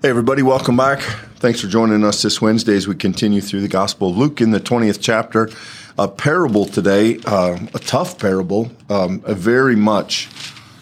[0.00, 1.00] Hey, everybody, welcome back.
[1.40, 4.52] Thanks for joining us this Wednesday as we continue through the Gospel of Luke in
[4.52, 5.50] the 20th chapter.
[5.98, 10.28] A parable today, uh, a tough parable, um, very much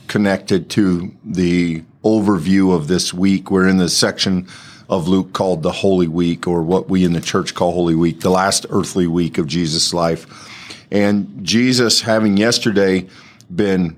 [0.06, 3.50] connected to the overview of this week.
[3.50, 4.48] We're in the section
[4.90, 8.20] of Luke called the Holy Week, or what we in the church call Holy Week,
[8.20, 10.26] the last earthly week of Jesus' life.
[10.90, 13.06] And Jesus, having yesterday
[13.54, 13.96] been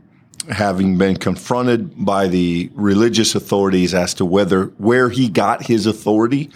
[0.50, 6.50] having been confronted by the religious authorities as to whether where he got his authority,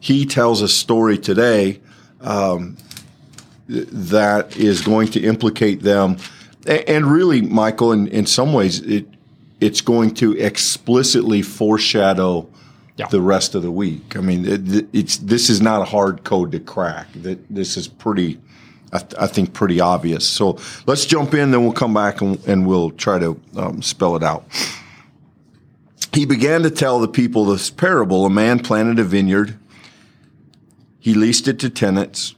[0.00, 1.80] he tells a story today
[2.20, 2.76] um,
[3.68, 6.16] that is going to implicate them.
[6.66, 9.06] And really, Michael, in, in some ways, it
[9.60, 12.46] it's going to explicitly foreshadow
[12.96, 13.08] yeah.
[13.08, 14.16] the rest of the week.
[14.16, 17.08] I mean, it, it's this is not a hard code to crack.
[17.16, 18.38] That this is pretty
[18.92, 20.26] I, th- I, think pretty obvious.
[20.26, 24.16] So let's jump in, then we'll come back and, and we'll try to um, spell
[24.16, 24.44] it out.
[26.12, 28.24] He began to tell the people this parable.
[28.24, 29.58] A man planted a vineyard.
[30.98, 32.34] He leased it to tenants,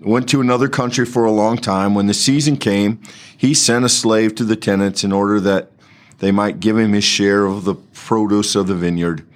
[0.00, 1.94] went to another country for a long time.
[1.94, 3.00] When the season came,
[3.36, 5.72] he sent a slave to the tenants in order that
[6.18, 9.26] they might give him his share of the produce of the vineyard.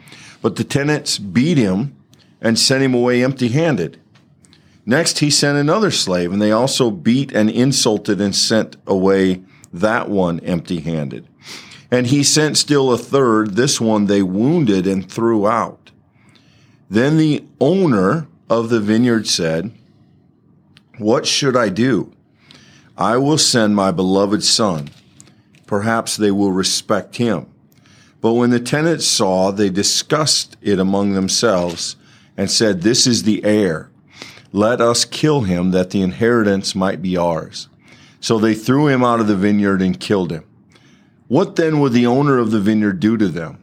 [0.43, 1.97] But the tenants beat him
[2.41, 3.99] and sent him away empty handed.
[4.89, 10.09] Next, he sent another slave, and they also beat and insulted and sent away that
[10.09, 11.27] one empty handed.
[11.91, 13.57] And he sent still a third.
[13.57, 15.91] This one they wounded and threw out.
[16.89, 19.73] Then the owner of the vineyard said,
[20.99, 22.13] What should I do?
[22.97, 24.91] I will send my beloved son.
[25.67, 27.47] Perhaps they will respect him.
[28.21, 31.97] But when the tenants saw, they discussed it among themselves
[32.37, 33.91] and said, This is the heir.
[34.57, 37.69] Let us kill him that the inheritance might be ours.
[38.21, 40.45] So they threw him out of the vineyard and killed him.
[41.29, 43.63] What then would the owner of the vineyard do to them?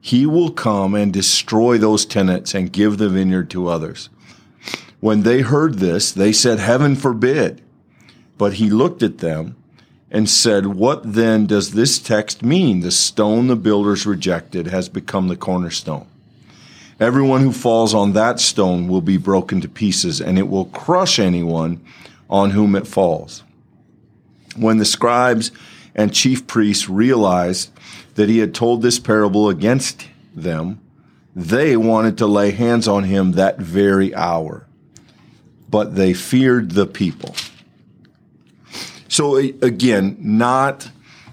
[0.00, 4.08] He will come and destroy those tenants and give the vineyard to others.
[5.00, 7.60] When they heard this, they said, Heaven forbid.
[8.38, 9.56] But he looked at them
[10.10, 12.80] and said, What then does this text mean?
[12.80, 16.06] The stone the builders rejected has become the cornerstone.
[17.00, 21.18] Everyone who falls on that stone will be broken to pieces, and it will crush
[21.18, 21.82] anyone
[22.28, 23.42] on whom it falls.
[24.54, 25.50] When the scribes
[25.94, 27.70] and chief priests realized
[28.16, 30.78] that he had told this parable against them,
[31.34, 34.66] they wanted to lay hands on him that very hour,
[35.70, 37.34] but they feared the people.
[39.08, 40.90] So again, not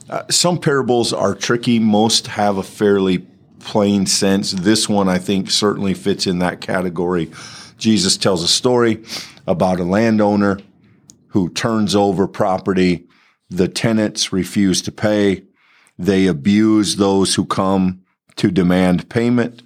[0.09, 1.79] uh, some parables are tricky.
[1.79, 3.27] Most have a fairly
[3.59, 4.51] plain sense.
[4.51, 7.31] This one, I think, certainly fits in that category.
[7.77, 9.03] Jesus tells a story
[9.45, 10.59] about a landowner
[11.29, 13.07] who turns over property.
[13.49, 15.43] The tenants refuse to pay.
[15.97, 18.01] They abuse those who come
[18.37, 19.63] to demand payment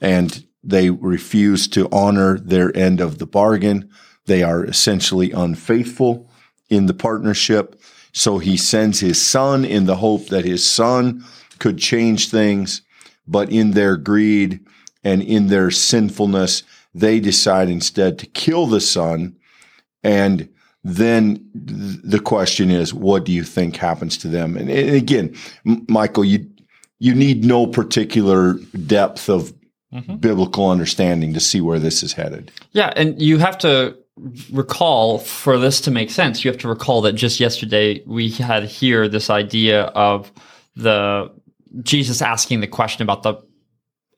[0.00, 3.90] and they refuse to honor their end of the bargain.
[4.26, 6.30] They are essentially unfaithful
[6.70, 7.80] in the partnership.
[8.12, 11.24] So he sends his son in the hope that his son
[11.58, 12.82] could change things
[13.26, 14.60] but in their greed
[15.02, 16.62] and in their sinfulness,
[16.94, 19.36] they decide instead to kill the son.
[20.02, 20.48] And
[20.82, 24.56] then the question is, what do you think happens to them?
[24.56, 26.50] And, again, Michael, you
[26.98, 28.54] you need no particular
[28.86, 29.52] depth of
[29.92, 30.16] mm-hmm.
[30.16, 32.50] biblical understanding to see where this is headed.
[32.72, 33.96] Yeah, and you have to
[34.52, 36.44] recall for this to make sense.
[36.44, 40.30] You have to recall that just yesterday we had here this idea of
[40.76, 41.30] the
[41.82, 43.34] Jesus asking the question about the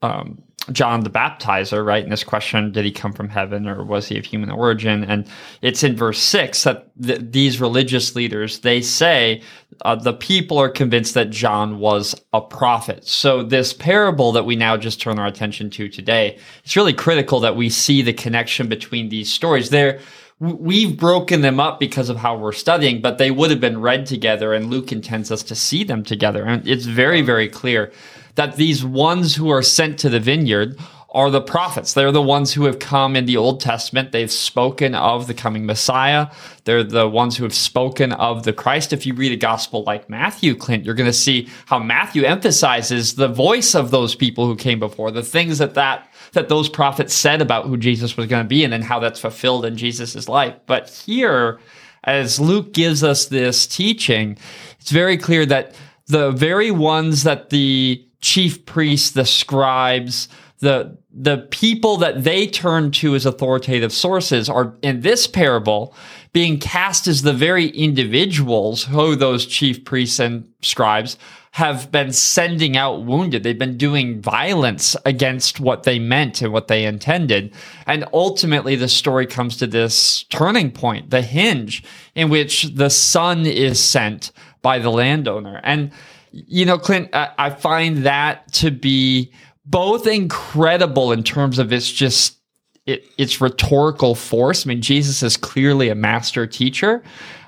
[0.02, 2.02] um, John the Baptizer, right?
[2.02, 5.04] And this question, did he come from heaven or was he of human origin?
[5.04, 5.28] And
[5.62, 9.42] it's in verse six that th- these religious leaders, they say
[9.82, 13.06] uh, the people are convinced that John was a prophet.
[13.06, 17.38] So this parable that we now just turn our attention to today, it's really critical
[17.40, 19.70] that we see the connection between these stories.
[19.70, 20.00] They're,
[20.38, 24.06] we've broken them up because of how we're studying, but they would have been read
[24.06, 26.44] together, and Luke intends us to see them together.
[26.44, 27.90] And it's very, very clear
[28.34, 30.78] that these ones who are sent to the vineyard
[31.16, 31.94] are the prophets.
[31.94, 34.12] They're the ones who have come in the Old Testament.
[34.12, 36.26] They've spoken of the coming Messiah.
[36.64, 38.92] They're the ones who have spoken of the Christ.
[38.92, 43.14] If you read a gospel like Matthew, Clint, you're going to see how Matthew emphasizes
[43.14, 47.14] the voice of those people who came before, the things that that that those prophets
[47.14, 50.28] said about who Jesus was going to be and then how that's fulfilled in Jesus'
[50.28, 50.54] life.
[50.66, 51.58] But here,
[52.04, 54.36] as Luke gives us this teaching,
[54.78, 55.74] it's very clear that
[56.08, 60.28] the very ones that the chief priests, the scribes,
[60.58, 65.94] the the people that they turn to as authoritative sources are in this parable
[66.34, 71.16] being cast as the very individuals who those chief priests and scribes
[71.52, 73.42] have been sending out wounded.
[73.42, 77.54] They've been doing violence against what they meant and what they intended.
[77.86, 81.82] And ultimately, the story comes to this turning point, the hinge
[82.14, 85.62] in which the son is sent by the landowner.
[85.64, 85.92] And,
[86.30, 89.32] you know, Clint, I, find that to be
[89.66, 92.38] both incredible in terms of its just
[92.86, 94.64] it, its rhetorical force.
[94.64, 97.02] I mean, Jesus is clearly a master teacher.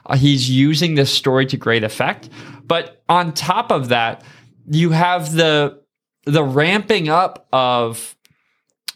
[0.04, 2.28] Uh, he's using this story to great effect.
[2.66, 4.24] But on top of that,
[4.70, 5.80] you have the
[6.24, 8.16] the ramping up of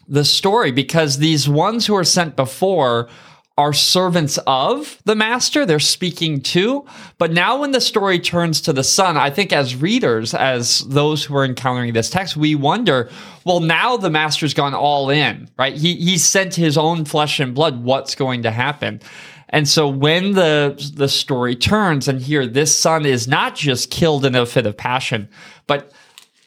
[0.07, 3.09] the story because these ones who are sent before
[3.57, 6.85] are servants of the master they're speaking to.
[7.17, 11.23] But now when the story turns to the son i think as readers as those
[11.23, 13.09] who are encountering this text we wonder
[13.45, 15.75] well now the master's gone all in right?
[15.75, 17.83] He he sent his own flesh and blood.
[17.83, 19.01] What's going to happen?
[19.49, 24.25] And so when the the story turns and here this son is not just killed
[24.25, 25.29] in a fit of passion,
[25.67, 25.91] but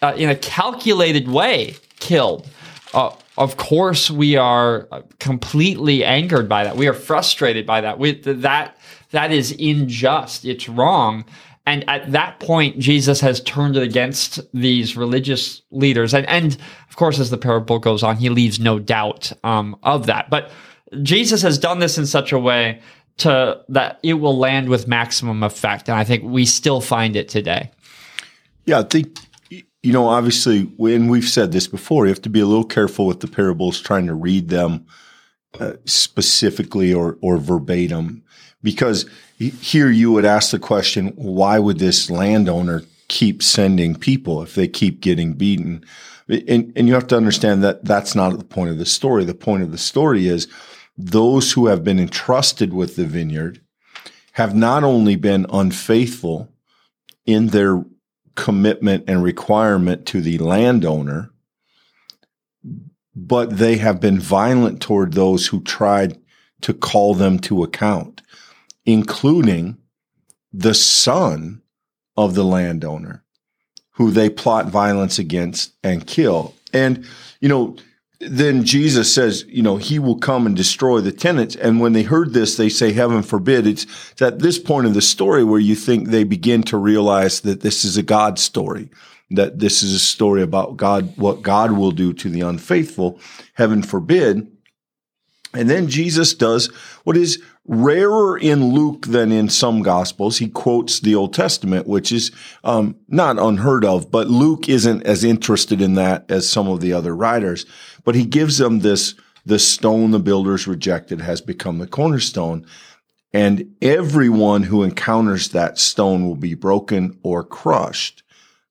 [0.02, 2.48] uh, in a calculated way killed.
[2.96, 4.88] Uh, of course, we are
[5.18, 6.76] completely angered by that.
[6.76, 7.98] We are frustrated by that.
[7.98, 8.78] We, that
[9.10, 10.46] that is unjust.
[10.46, 11.26] It's wrong.
[11.66, 16.14] And at that point, Jesus has turned it against these religious leaders.
[16.14, 16.56] And, and
[16.88, 20.30] of course, as the parable goes on, he leaves no doubt um, of that.
[20.30, 20.50] But
[21.02, 22.80] Jesus has done this in such a way
[23.18, 25.90] to that it will land with maximum effect.
[25.90, 27.70] And I think we still find it today.
[28.64, 29.18] Yeah, I think
[29.86, 33.06] you know, obviously, when we've said this before, you have to be a little careful
[33.06, 34.84] with the parables, trying to read them
[35.60, 38.24] uh, specifically or or verbatim,
[38.64, 44.56] because here you would ask the question, why would this landowner keep sending people if
[44.56, 45.84] they keep getting beaten?
[46.28, 49.24] And, and you have to understand that that's not the point of the story.
[49.24, 50.48] The point of the story is
[50.98, 53.60] those who have been entrusted with the vineyard
[54.32, 56.48] have not only been unfaithful
[57.24, 57.84] in their
[58.36, 61.30] commitment and requirement to the landowner,
[63.14, 66.18] but they have been violent toward those who tried
[66.60, 68.22] to call them to account,
[68.84, 69.78] including
[70.52, 71.62] the son
[72.16, 73.24] of the landowner,
[73.92, 76.54] who they plot violence against and kill.
[76.72, 77.06] And,
[77.40, 77.76] you know,
[78.28, 81.56] then Jesus says, you know, he will come and destroy the tenants.
[81.56, 83.66] And when they heard this, they say, heaven forbid.
[83.66, 87.40] It's, it's at this point of the story where you think they begin to realize
[87.40, 88.90] that this is a God story,
[89.30, 93.20] that this is a story about God, what God will do to the unfaithful.
[93.54, 94.55] Heaven forbid.
[95.56, 96.66] And then Jesus does
[97.04, 100.38] what is rarer in Luke than in some gospels.
[100.38, 102.30] He quotes the Old Testament, which is
[102.62, 106.92] um, not unheard of, but Luke isn't as interested in that as some of the
[106.92, 107.66] other writers.
[108.04, 109.14] But he gives them this
[109.44, 112.66] the stone the builders rejected has become the cornerstone.
[113.32, 118.22] And everyone who encounters that stone will be broken or crushed.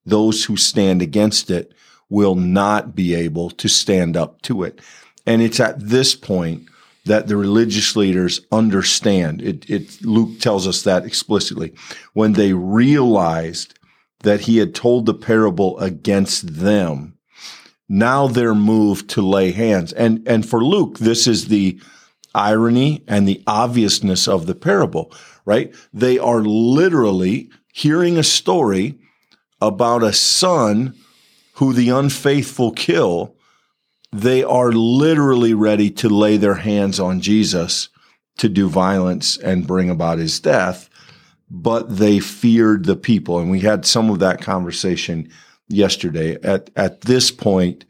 [0.04, 1.72] Those who stand against it
[2.08, 4.80] will not be able to stand up to it.
[5.26, 6.68] And it's at this point
[7.06, 9.40] that the religious leaders understand.
[9.40, 11.72] It, it, Luke tells us that explicitly.
[12.12, 13.78] When they realized
[14.20, 17.16] that he had told the parable against them,
[17.88, 19.92] now they're moved to lay hands.
[19.92, 21.80] And, and for Luke, this is the
[22.34, 25.12] irony and the obviousness of the parable,
[25.44, 25.72] right?
[25.92, 28.98] They are literally hearing a story
[29.60, 30.94] about a son
[31.54, 33.35] who the unfaithful kill
[34.20, 37.88] they are literally ready to lay their hands on Jesus
[38.38, 40.88] to do violence and bring about his death,
[41.50, 43.38] but they feared the people.
[43.38, 45.30] And we had some of that conversation
[45.68, 46.36] yesterday.
[46.42, 47.84] At, at this point,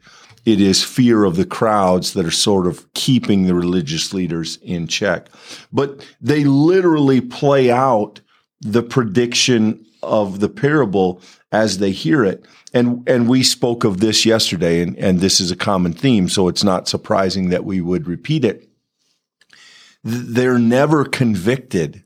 [0.45, 4.87] it is fear of the crowds that are sort of keeping the religious leaders in
[4.87, 5.27] check.
[5.73, 8.21] But they literally play out
[8.61, 11.21] the prediction of the parable
[11.51, 12.45] as they hear it.
[12.73, 16.47] And and we spoke of this yesterday, and, and this is a common theme, so
[16.47, 18.69] it's not surprising that we would repeat it.
[20.03, 22.03] They're never convicted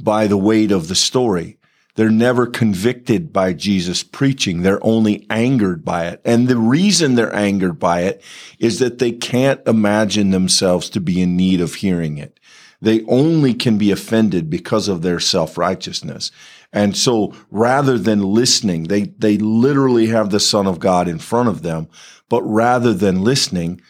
[0.00, 1.58] by the weight of the story.
[1.98, 4.62] They're never convicted by Jesus preaching.
[4.62, 6.20] They're only angered by it.
[6.24, 8.22] And the reason they're angered by it
[8.60, 12.37] is that they can't imagine themselves to be in need of hearing it.
[12.80, 16.30] They only can be offended because of their self-righteousness.
[16.72, 21.48] And so rather than listening, they, they literally have the son of God in front
[21.48, 21.88] of them.
[22.28, 23.80] But rather than listening,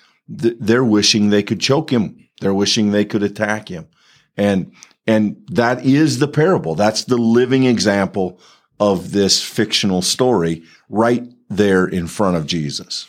[0.40, 2.28] th- they're wishing they could choke him.
[2.40, 3.88] They're wishing they could attack him.
[4.36, 4.72] And,
[5.06, 6.76] and that is the parable.
[6.76, 8.40] That's the living example
[8.78, 13.08] of this fictional story right there in front of Jesus.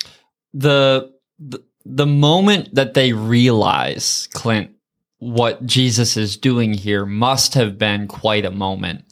[0.54, 4.72] The, the, the moment that they realize, Clint,
[5.20, 9.04] what Jesus is doing here must have been quite a moment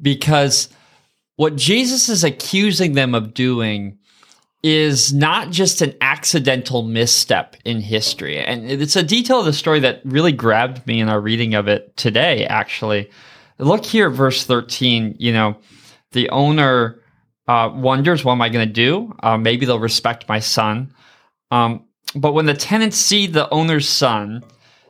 [0.00, 0.68] because
[1.36, 3.98] what Jesus is accusing them of doing
[4.62, 8.38] is not just an accidental misstep in history.
[8.38, 11.68] And it's a detail of the story that really grabbed me in our reading of
[11.68, 13.10] it today, actually.
[13.58, 15.16] Look here verse 13.
[15.18, 15.58] You know,
[16.12, 16.98] the owner
[17.46, 19.14] uh, wonders, what am I going to do?
[19.22, 20.94] Uh, maybe they'll respect my son.
[21.50, 24.42] Um, but when the tenants see the owner's son,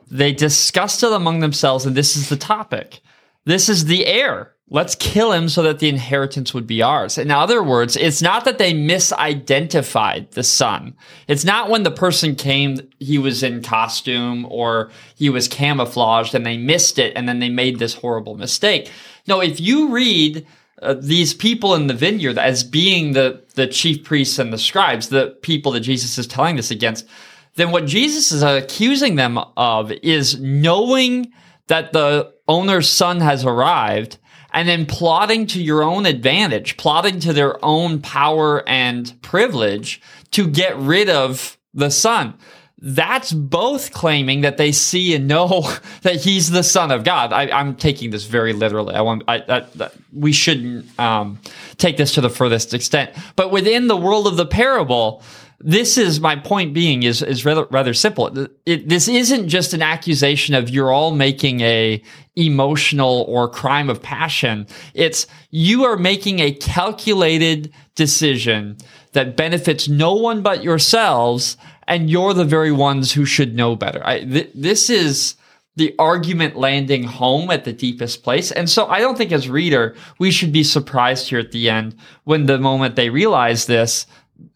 [0.09, 3.01] they discuss it among themselves, and this is the topic.
[3.45, 4.55] This is the heir.
[4.69, 7.19] Let's kill him so that the inheritance would be ours.
[7.19, 10.95] In other words, it's not that they misidentified the son.
[11.27, 16.43] It's not when the person came, he was in costume or he was camouflaged and
[16.43, 18.89] they missed it and then they made this horrible mistake.
[19.27, 20.47] No, if you read
[20.81, 25.09] uh, these people in the vineyard as being the, the chief priests and the scribes,
[25.09, 27.07] the people that Jesus is telling this against,
[27.55, 31.31] then what Jesus is accusing them of is knowing
[31.67, 34.17] that the owner's son has arrived
[34.55, 40.47] and then plotting to your own advantage, plotting to their own power and privilege to
[40.47, 42.35] get rid of the son.
[42.77, 45.67] That's both claiming that they see and know
[46.03, 47.33] that he's the son of God.
[47.33, 48.95] I, am taking this very literally.
[48.95, 51.39] I want I, I, we shouldn't um,
[51.77, 55.23] take this to the furthest extent, but within the world of the parable,
[55.59, 58.47] this is my point being is is rather rather simple.
[58.65, 62.01] It, this isn't just an accusation of you're all making a
[62.35, 64.67] emotional or crime of passion.
[64.93, 68.77] It's you are making a calculated decision
[69.13, 71.57] that benefits no one but yourselves,
[71.87, 74.05] and you're the very ones who should know better.
[74.05, 75.35] I, th- this is
[75.77, 78.51] the argument landing home at the deepest place.
[78.51, 81.95] And so I don't think as reader, we should be surprised here at the end
[82.23, 84.05] when the moment they realize this,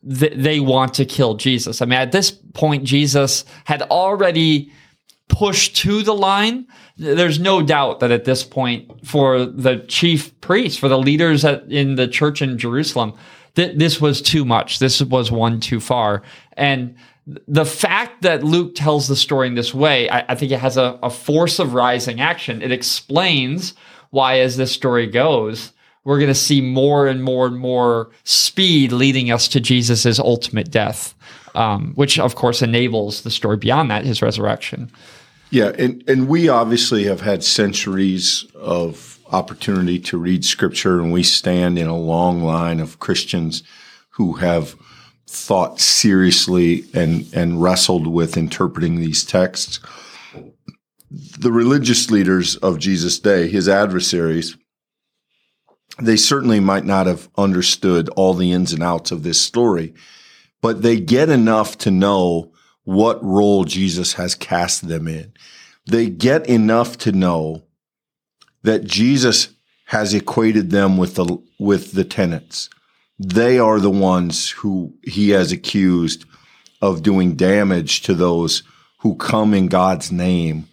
[0.07, 1.81] th- they want to kill Jesus.
[1.81, 4.71] I mean, at this point, Jesus had already
[5.27, 6.67] pushed to the line.
[6.97, 11.71] There's no doubt that at this point, for the chief priests, for the leaders at,
[11.71, 13.13] in the church in Jerusalem,
[13.55, 14.79] th- this was too much.
[14.79, 16.23] This was one too far.
[16.53, 16.95] And
[17.47, 20.77] the fact that Luke tells the story in this way, I, I think it has
[20.77, 22.61] a, a force of rising action.
[22.61, 23.75] It explains
[24.09, 25.71] why, as this story goes,
[26.09, 30.71] we're going to see more and more and more speed leading us to Jesus's ultimate
[30.71, 31.13] death,
[31.53, 34.91] um, which of course enables the story beyond that, his resurrection.
[35.51, 41.21] Yeah, and, and we obviously have had centuries of opportunity to read scripture, and we
[41.21, 43.61] stand in a long line of Christians
[44.09, 44.75] who have
[45.27, 49.79] thought seriously and, and wrestled with interpreting these texts.
[51.11, 54.57] The religious leaders of Jesus' day, his adversaries,
[56.01, 59.93] they certainly might not have understood all the ins and outs of this story,
[60.61, 62.51] but they get enough to know
[62.83, 65.33] what role Jesus has cast them in.
[65.85, 67.63] They get enough to know
[68.63, 69.49] that Jesus
[69.85, 72.69] has equated them with the with the tenants.
[73.17, 76.25] They are the ones who he has accused
[76.81, 78.63] of doing damage to those
[78.99, 80.67] who come in God's name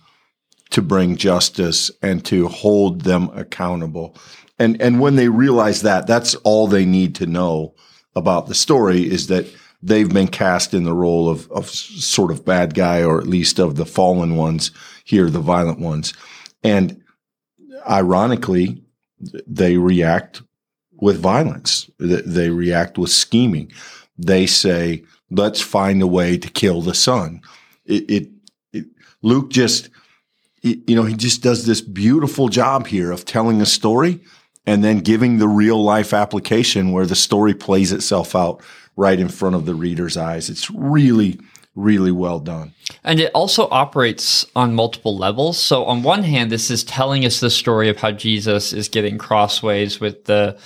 [0.71, 4.17] to bring justice and to hold them accountable.
[4.59, 7.75] And and when they realize that, that's all they need to know
[8.15, 9.47] about the story is that
[9.83, 13.59] they've been cast in the role of of sort of bad guy or at least
[13.59, 14.71] of the fallen ones
[15.05, 16.15] here, the violent ones.
[16.63, 17.03] And
[17.89, 18.83] ironically,
[19.47, 20.43] they react
[20.93, 21.91] with violence.
[21.99, 23.73] They react with scheming.
[24.19, 27.43] They say, let's find a way to kill the son.
[27.85, 28.29] It, it,
[28.73, 28.87] it
[29.23, 29.91] Luke just,
[30.63, 34.21] it, you know, he just does this beautiful job here of telling a story
[34.67, 38.61] and then giving the real life application where the story plays itself out
[38.97, 40.51] right in front of the reader's eyes.
[40.51, 41.39] It's really,
[41.75, 42.73] really well done.
[43.05, 45.59] And it also operates on multiple levels.
[45.59, 49.19] So on one hand, this is telling us the story of how Jesus is getting
[49.19, 50.59] crossways with the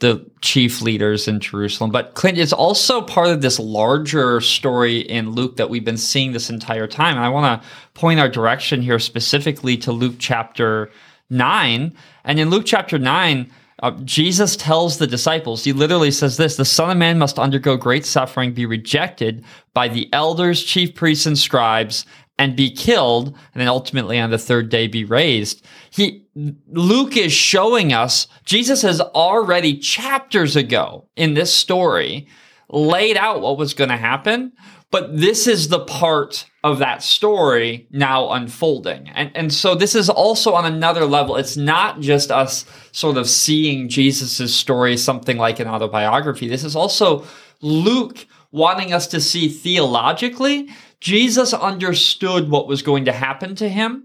[0.00, 1.90] the chief leaders in Jerusalem.
[1.90, 6.30] But Clint is also part of this larger story in Luke that we've been seeing
[6.30, 7.16] this entire time.
[7.16, 10.92] And I want to point our direction here specifically to Luke chapter
[11.30, 11.94] 9.
[12.24, 16.64] And in Luke chapter 9, uh, Jesus tells the disciples, he literally says this the
[16.64, 21.38] Son of Man must undergo great suffering, be rejected by the elders, chief priests, and
[21.38, 22.04] scribes,
[22.38, 25.64] and be killed, and then ultimately on the third day be raised.
[25.90, 32.28] He, Luke is showing us Jesus has already chapters ago in this story
[32.70, 34.52] laid out what was going to happen,
[34.90, 39.08] but this is the part of that story now unfolding.
[39.08, 41.36] And, and so this is also on another level.
[41.36, 46.48] It's not just us sort of seeing Jesus's story, something like an autobiography.
[46.48, 47.24] This is also
[47.60, 50.68] Luke wanting us to see theologically,
[51.00, 54.04] Jesus understood what was going to happen to him.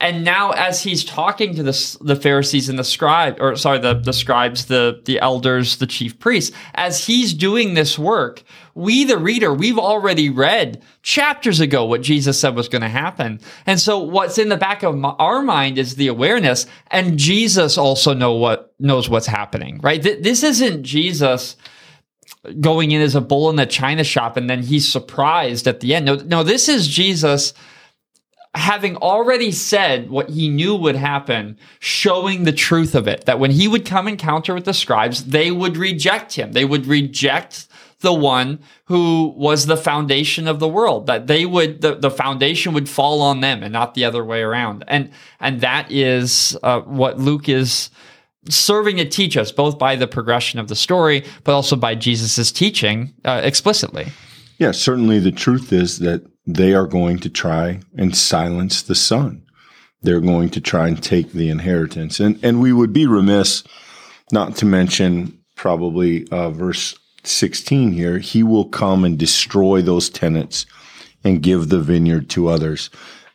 [0.00, 3.92] And now, as he's talking to the, the Pharisees and the scribe, or sorry, the,
[3.92, 8.42] the scribes, the, the elders, the chief priests, as he's doing this work,
[8.74, 13.40] we, the reader, we've already read chapters ago what Jesus said was going to happen.
[13.66, 18.14] And so what's in the back of our mind is the awareness and Jesus also
[18.14, 20.02] know what, knows what's happening, right?
[20.02, 21.56] Th- this isn't Jesus
[22.58, 25.94] going in as a bull in the china shop and then he's surprised at the
[25.94, 26.06] end.
[26.06, 27.52] No, no, this is Jesus
[28.54, 33.24] having already said what he knew would happen, showing the truth of it.
[33.26, 36.52] That when he would come encounter with the scribes, they would reject him.
[36.52, 37.68] They would reject
[38.00, 42.72] the one who was the foundation of the world that they would the, the foundation
[42.72, 46.80] would fall on them and not the other way around and and that is uh,
[46.80, 47.90] what luke is
[48.48, 52.50] serving to teach us both by the progression of the story but also by jesus'
[52.50, 54.06] teaching uh, explicitly
[54.58, 56.24] yeah certainly the truth is that
[56.56, 59.42] they are going to try and silence the son.
[60.02, 62.20] They're going to try and take the inheritance.
[62.20, 63.64] And, and we would be remiss
[64.32, 68.18] not to mention probably uh, verse 16 here.
[68.18, 70.64] He will come and destroy those tenants
[71.22, 72.88] and give the vineyard to others.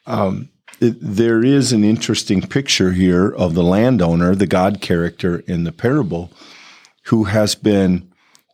[0.07, 0.49] Um,
[0.81, 5.71] it, there is an interesting picture here of the landowner, the God character in the
[5.71, 6.31] parable,
[7.05, 8.11] who has been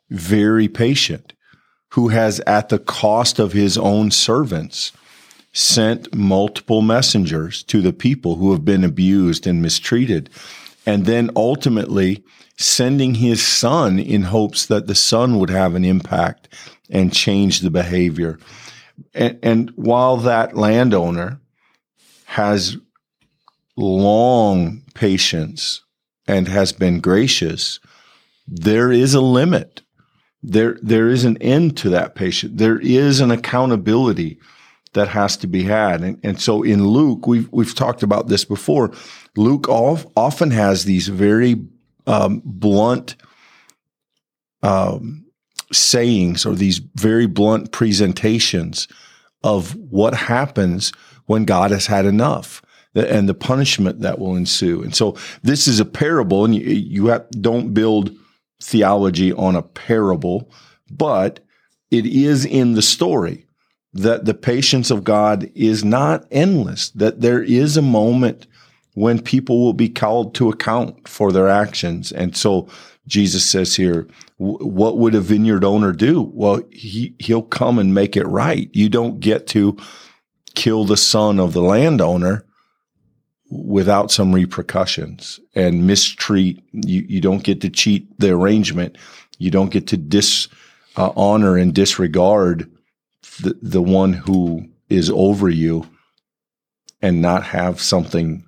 [0.10, 1.34] very patient
[1.92, 4.92] who has, at the cost of his own servants,
[5.54, 10.30] sent multiple messengers to the people who have been abused and mistreated.
[10.86, 12.24] And then ultimately
[12.58, 16.48] sending his son in hopes that the son would have an impact
[16.90, 18.40] and change the behavior.
[19.14, 21.42] And, and while that landowner
[22.26, 22.78] has
[23.76, 25.82] long patience
[26.28, 27.80] and has been gracious,
[28.48, 29.82] there is a limit
[30.44, 32.58] there there is an end to that patient.
[32.58, 34.40] There is an accountability
[34.94, 36.02] that has to be had.
[36.02, 38.92] And, and so in Luke, we've we've talked about this before.
[39.36, 41.62] Luke often has these very
[42.08, 43.16] um, blunt
[44.64, 45.26] um,
[45.72, 48.88] sayings or these very blunt presentations
[49.44, 50.92] of what happens
[51.26, 52.62] when God has had enough
[52.94, 54.84] and the punishment that will ensue.
[54.84, 58.16] And so this is a parable, and you, you have, don't build
[58.62, 60.50] theology on a parable,
[60.90, 61.40] but
[61.90, 63.46] it is in the story
[63.94, 68.48] that the patience of God is not endless, that there is a moment
[68.94, 72.12] when people will be called to account for their actions.
[72.12, 72.68] And so
[73.08, 76.32] Jesus says here, what would a vineyard owner do?
[76.34, 78.70] Well, he, he'll come and make it right.
[78.74, 79.78] You don't get to
[80.56, 82.46] kill the son of the landowner
[83.51, 86.64] without some repercussions and mistreat.
[86.72, 88.98] You, you don't get to cheat the arrangement.
[89.37, 90.50] You don't get to dishonor
[90.98, 92.72] uh, and disregard
[93.42, 95.87] the, the one who is over you
[97.01, 98.46] and not have something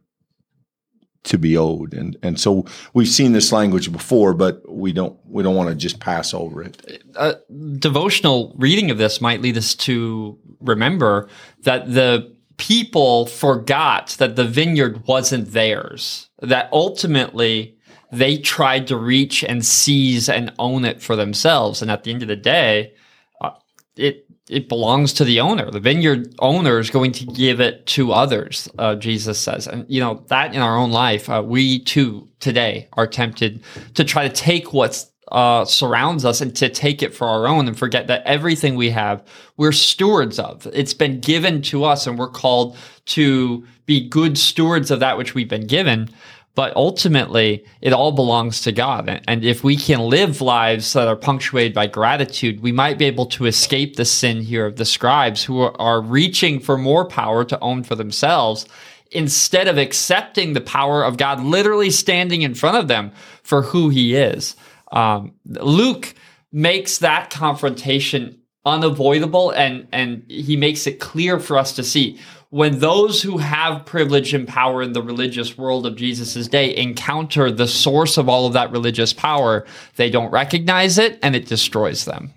[1.24, 1.94] to be owed.
[1.94, 5.76] And and so we've seen this language before, but we don't we don't want to
[5.76, 7.04] just pass over it.
[7.16, 7.36] A
[7.78, 11.30] devotional reading of this might lead us to remember
[11.62, 17.78] that the people forgot that the vineyard wasn't theirs, that ultimately
[18.12, 21.82] they tried to reach and seize and own it for themselves.
[21.82, 22.94] And at the end of the day,
[23.42, 23.52] uh,
[23.96, 25.72] it it belongs to the owner.
[25.72, 29.68] The vineyard owner is going to give it to others, uh, Jesus says.
[29.68, 33.64] And, you know, that in our own life, uh, we too today are tempted
[33.94, 37.68] to try to take what's uh, surrounds us and to take it for our own
[37.68, 39.24] and forget that everything we have,
[39.58, 40.68] we're stewards of.
[40.74, 45.34] It's been given to us and we're called to be good stewards of that which
[45.34, 46.10] we've been given.
[46.56, 49.22] But ultimately, it all belongs to God.
[49.28, 53.26] And if we can live lives that are punctuated by gratitude, we might be able
[53.28, 57.60] to escape the sin here of the scribes who are reaching for more power to
[57.60, 58.68] own for themselves
[59.10, 63.90] instead of accepting the power of God literally standing in front of them for who
[63.90, 64.56] he is.
[64.94, 66.14] Um, Luke
[66.52, 72.18] makes that confrontation unavoidable and, and he makes it clear for us to see
[72.54, 77.50] when those who have privilege and power in the religious world of Jesus' day encounter
[77.50, 82.06] the source of all of that religious power, they don't recognize it and it destroys
[82.06, 82.32] them.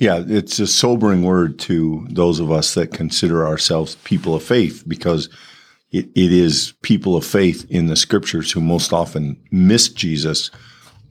[0.00, 4.82] Yeah, it's a sobering word to those of us that consider ourselves people of faith
[4.88, 5.28] because
[5.92, 10.50] it, it is people of faith in the scriptures who most often miss Jesus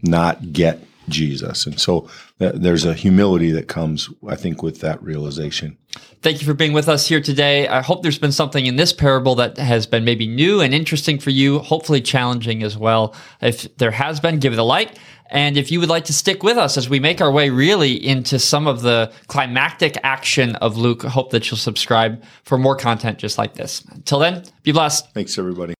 [0.03, 1.65] not get Jesus.
[1.65, 2.09] And so
[2.39, 5.77] th- there's a humility that comes, I think, with that realization.
[6.21, 7.67] Thank you for being with us here today.
[7.67, 11.19] I hope there's been something in this parable that has been maybe new and interesting
[11.19, 13.15] for you, hopefully challenging as well.
[13.41, 14.97] If there has been, give it a like.
[15.31, 17.93] And if you would like to stick with us as we make our way really
[18.05, 22.75] into some of the climactic action of Luke, I hope that you'll subscribe for more
[22.75, 23.81] content just like this.
[23.91, 25.13] Until then, be blessed.
[25.13, 25.73] Thanks, everybody.